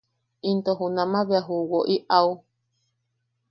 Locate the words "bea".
1.29-1.41